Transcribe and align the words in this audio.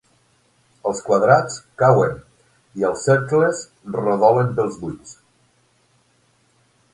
Els 0.91 1.01
quadrats 1.09 1.57
cauen 1.81 2.15
i 2.81 2.87
els 2.89 3.03
cercles 3.09 3.61
rodolen 3.99 4.51
pels 4.61 4.81
buits. 4.87 5.13